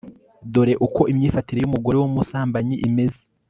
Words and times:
dore 0.53 0.73
uko 0.85 1.01
imyifatire 1.11 1.59
y'umugore 1.61 1.95
w'umusambanyi 1.97 2.75
imeze 2.87 3.21